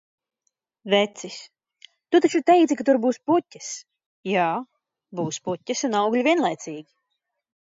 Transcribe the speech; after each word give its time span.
Vecis: 0.93 1.35
"Tu 2.15 2.21
taču 2.25 2.41
teici, 2.47 2.77
ka 2.79 2.87
tur 2.87 2.99
būs 3.05 3.21
puķes?" 3.31 3.67
Jā, 4.31 4.49
būs 5.21 5.41
puķes 5.49 5.85
un 5.91 5.99
augļi 6.01 6.25
vienlaicīgi. 6.31 6.87